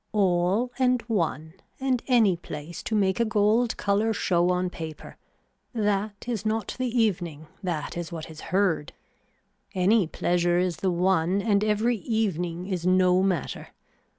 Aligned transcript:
All 0.13 0.71
and 0.79 0.99
one 1.03 1.53
and 1.79 2.01
any 2.07 2.35
place 2.35 2.81
to 2.81 2.95
make 2.95 3.19
a 3.19 3.23
gold 3.23 3.77
color 3.77 4.13
show 4.13 4.49
on 4.49 4.71
paper, 4.71 5.15
that 5.75 6.27
is 6.27 6.43
not 6.43 6.75
the 6.79 6.87
evening, 6.99 7.45
that 7.61 7.95
is 7.95 8.11
what 8.11 8.27
is 8.27 8.41
heard. 8.49 8.93
Any 9.75 10.07
pleasure 10.07 10.57
is 10.57 10.77
the 10.77 10.89
one 10.89 11.39
and 11.39 11.63
every 11.63 11.97
evening 11.97 12.65
is 12.65 12.83
no 12.83 13.21
matter. 13.21 13.67